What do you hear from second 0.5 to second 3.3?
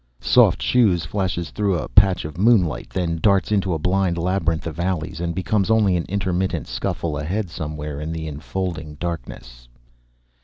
Shoes flashes through a patch of moonlight, then